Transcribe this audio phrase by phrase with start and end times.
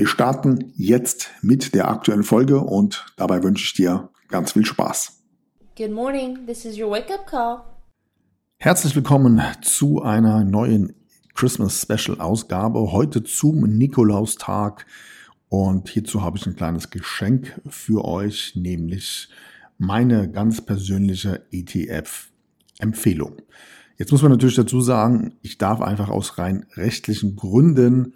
[0.00, 5.20] Wir starten jetzt mit der aktuellen Folge und dabei wünsche ich dir ganz viel Spaß.
[5.76, 7.60] Good morning, this is your wake-up call.
[8.56, 10.94] Herzlich willkommen zu einer neuen
[11.34, 12.92] Christmas Special Ausgabe.
[12.92, 14.86] Heute zum Nikolaustag
[15.50, 19.28] und hierzu habe ich ein kleines Geschenk für euch, nämlich
[19.76, 23.42] meine ganz persönliche ETF-Empfehlung.
[23.98, 28.14] Jetzt muss man natürlich dazu sagen, ich darf einfach aus rein rechtlichen Gründen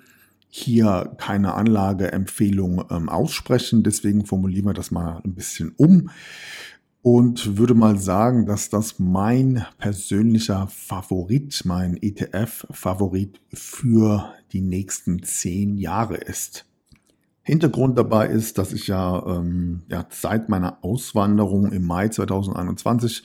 [0.57, 3.83] hier keine Anlageempfehlung ähm, aussprechen.
[3.83, 6.11] Deswegen formulieren wir das mal ein bisschen um
[7.03, 15.77] und würde mal sagen, dass das mein persönlicher Favorit, mein ETF-Favorit für die nächsten zehn
[15.77, 16.67] Jahre ist.
[17.43, 23.25] Hintergrund dabei ist, dass ich ja, ähm, ja seit meiner Auswanderung im Mai 2021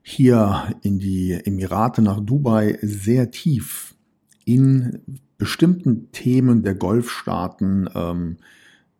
[0.00, 3.94] hier in die Emirate nach Dubai sehr tief
[4.46, 8.38] in bestimmten Themen der Golfstaaten, ähm,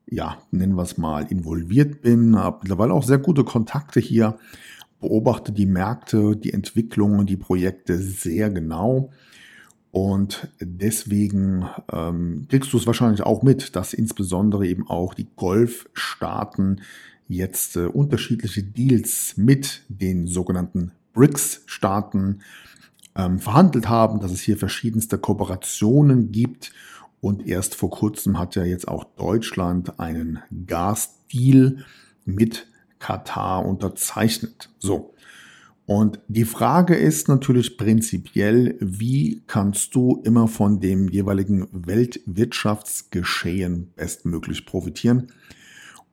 [0.06, 4.36] ja, nennen wir es mal, involviert bin, habe mittlerweile auch sehr gute Kontakte hier,
[5.00, 9.10] beobachte die Märkte, die Entwicklungen, die Projekte sehr genau.
[9.90, 16.82] Und deswegen ähm, kriegst du es wahrscheinlich auch mit, dass insbesondere eben auch die Golfstaaten
[17.26, 22.42] jetzt äh, unterschiedliche Deals mit den sogenannten BRICS-Staaten
[23.16, 26.72] ähm, verhandelt haben, dass es hier verschiedenste Kooperationen gibt.
[27.20, 31.84] Und erst vor kurzem hat ja jetzt auch Deutschland einen Gasdeal
[32.24, 32.66] mit
[32.98, 34.70] Katar unterzeichnet.
[34.78, 35.14] So.
[35.86, 44.64] Und die Frage ist natürlich prinzipiell, wie kannst du immer von dem jeweiligen Weltwirtschaftsgeschehen bestmöglich
[44.64, 45.30] profitieren?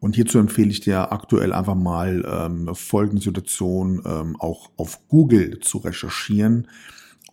[0.01, 5.59] Und hierzu empfehle ich dir aktuell einfach mal ähm, folgende Situation ähm, auch auf Google
[5.59, 6.67] zu recherchieren.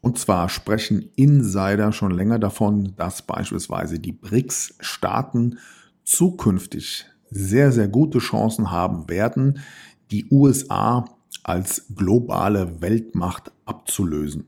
[0.03, 5.59] Und zwar sprechen Insider schon länger davon, dass beispielsweise die BRICS-Staaten
[6.05, 9.61] zukünftig sehr, sehr gute Chancen haben werden,
[10.11, 11.07] die USA
[11.45, 14.47] als globale Weltmacht abzulösen.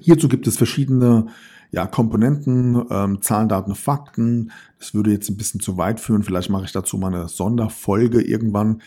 [0.00, 1.26] Hierzu gibt es verschiedene
[1.70, 4.52] ja, Komponenten, ähm, Zahlen, Daten, Fakten.
[4.78, 6.22] Das würde jetzt ein bisschen zu weit führen.
[6.22, 8.82] Vielleicht mache ich dazu mal eine Sonderfolge irgendwann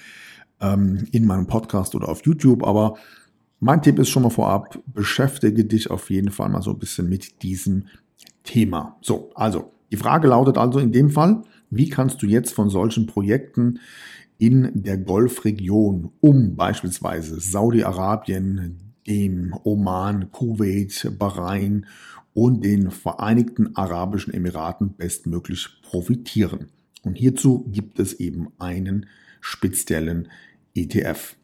[0.61, 2.63] ähm, in meinem Podcast oder auf YouTube.
[2.65, 2.95] Aber
[3.59, 7.09] mein Tipp ist schon mal vorab, beschäftige dich auf jeden Fall mal so ein bisschen
[7.09, 7.87] mit diesem
[8.43, 8.95] Thema.
[9.01, 13.07] So, also die Frage lautet also in dem Fall, wie kannst du jetzt von solchen
[13.07, 13.79] Projekten
[14.37, 21.85] in der Golfregion um beispielsweise Saudi-Arabien, dem Oman, Kuwait, Bahrain
[22.33, 26.67] und den Vereinigten Arabischen Emiraten bestmöglich profitieren.
[27.03, 29.07] Und hierzu gibt es eben einen
[29.41, 30.27] speziellen
[30.75, 31.35] ETF.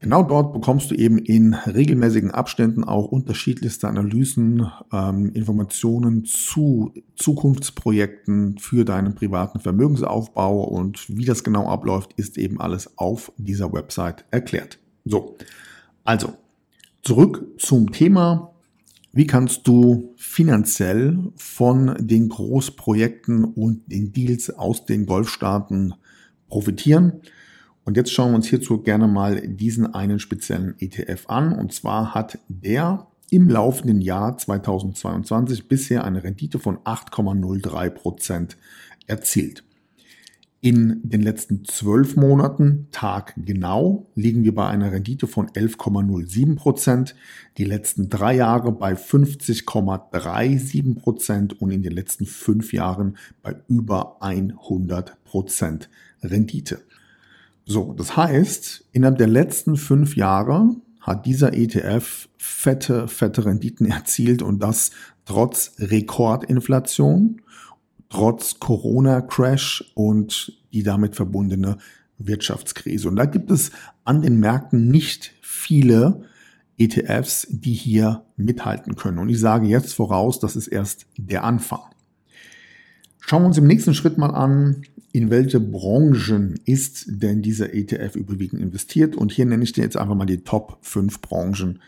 [0.02, 8.58] Genau dort bekommst du eben in regelmäßigen Abständen auch unterschiedlichste Analysen, ähm, Informationen zu Zukunftsprojekten
[8.58, 14.26] für deinen privaten Vermögensaufbau und wie das genau abläuft, ist eben alles auf dieser Website
[14.32, 14.80] erklärt.
[15.06, 15.38] So,
[16.04, 16.34] also
[17.04, 18.56] zurück zum Thema.
[19.14, 25.94] Wie kannst du finanziell von den Großprojekten und den Deals aus den Golfstaaten
[26.48, 27.22] profitieren?
[27.84, 31.54] Und jetzt schauen wir uns hierzu gerne mal diesen einen speziellen ETF an.
[31.54, 38.58] Und zwar hat der im laufenden Jahr 2022 bisher eine Rendite von 8,03 Prozent
[39.08, 39.64] erzielt.
[40.64, 47.16] In den letzten zwölf Monaten, Tag genau, liegen wir bei einer Rendite von 11,07 Prozent,
[47.58, 54.22] die letzten drei Jahre bei 50,37 Prozent und in den letzten fünf Jahren bei über
[54.22, 55.90] 100 Prozent
[56.22, 56.84] Rendite.
[57.66, 64.42] So, das heißt, innerhalb der letzten fünf Jahre hat dieser ETF fette, fette Renditen erzielt
[64.42, 64.92] und das
[65.26, 67.42] trotz Rekordinflation,
[68.10, 71.78] trotz Corona-Crash und die damit verbundene
[72.18, 73.08] Wirtschaftskrise.
[73.08, 73.72] Und da gibt es
[74.04, 76.24] an den Märkten nicht viele
[76.78, 79.20] ETFs, die hier mithalten können.
[79.20, 81.82] Und ich sage jetzt voraus, das ist erst der Anfang.
[83.32, 84.82] Schauen wir uns im nächsten Schritt mal an,
[85.14, 89.16] in welche Branchen ist denn dieser ETF überwiegend investiert.
[89.16, 91.80] Und hier nenne ich dir jetzt einfach mal die Top 5 Branchen.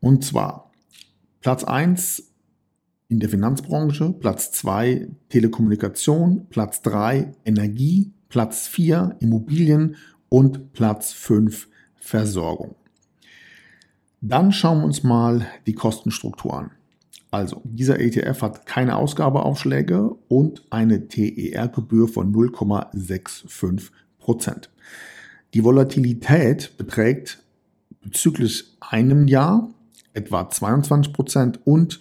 [0.00, 0.70] Und zwar
[1.40, 2.24] Platz 1
[3.08, 9.96] in der Finanzbranche, Platz 2 Telekommunikation, Platz 3 Energie, Platz 4 Immobilien
[10.28, 12.74] und Platz 5 Versorgung.
[14.20, 16.70] Dann schauen wir uns mal die Kostenstruktur an.
[17.30, 24.68] Also, dieser ETF hat keine Ausgabeaufschläge und eine TER-Gebühr von 0,65%
[25.54, 27.42] Die Volatilität beträgt
[28.00, 29.70] bezüglich einem Jahr
[30.14, 32.00] etwa 22% und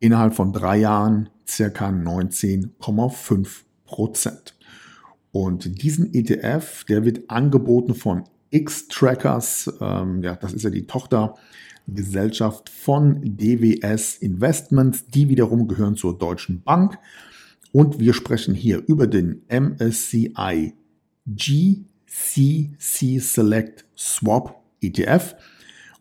[0.00, 4.52] innerhalb von drei Jahren circa 19,5%
[5.32, 12.68] Und diesen ETF, der wird angeboten von X-Trackers, ähm, ja, das ist ja die Tochtergesellschaft
[12.68, 16.98] von DWS Investments, die wiederum gehören zur Deutschen Bank.
[17.72, 20.74] Und wir sprechen hier über den MSCI
[21.26, 25.34] GCC Select Swap ETF.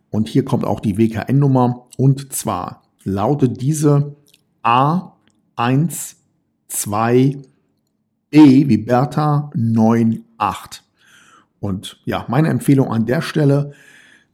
[0.09, 1.87] Und hier kommt auch die WKN-Nummer.
[1.97, 4.15] Und zwar lautet diese
[4.63, 7.43] A12B
[8.31, 10.84] wie Bertha 98.
[11.65, 13.71] Und ja, meine Empfehlung an der Stelle,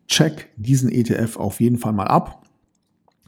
[0.07, 2.45] check diesen ETF auf jeden Fall mal ab.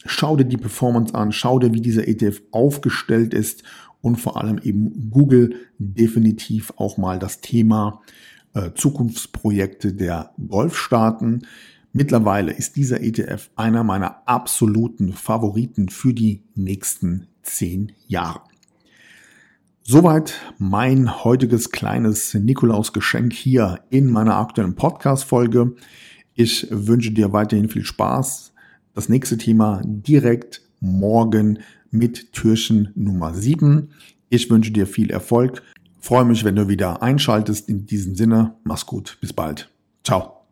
[0.06, 3.64] Schau dir die Performance an, schau dir, wie dieser ETF aufgestellt ist
[4.02, 8.02] und vor allem eben Google definitiv auch mal das Thema
[8.54, 11.48] äh, Zukunftsprojekte der Golfstaaten.
[11.94, 18.42] Mittlerweile ist dieser ETF einer meiner absoluten Favoriten für die nächsten zehn Jahre.
[19.86, 25.76] Soweit mein heutiges kleines Nikolaus-Geschenk hier in meiner aktuellen Podcast-Folge.
[26.36, 28.54] Ich wünsche dir weiterhin viel Spaß.
[28.94, 31.60] Das nächste Thema direkt morgen
[31.92, 33.90] mit Türchen Nummer 7.
[34.30, 35.62] Ich wünsche dir viel Erfolg.
[36.00, 37.68] Freue mich, wenn du wieder einschaltest.
[37.68, 39.18] In diesem Sinne, mach's gut.
[39.20, 39.70] Bis bald.
[40.06, 40.46] Ciao.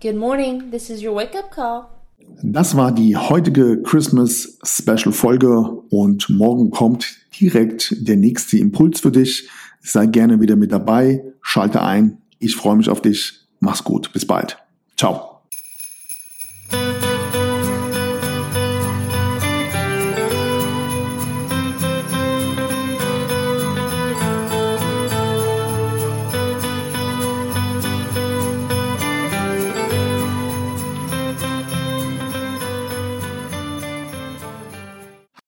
[0.00, 0.70] Good morning.
[0.70, 1.97] This is your wake up call.
[2.42, 5.58] Das war die heutige Christmas Special Folge
[5.90, 9.48] und morgen kommt direkt der nächste Impuls für dich.
[9.80, 12.18] Sei gerne wieder mit dabei, schalte ein.
[12.38, 13.40] Ich freue mich auf dich.
[13.60, 14.12] Mach's gut.
[14.12, 14.58] Bis bald.
[14.96, 15.37] Ciao.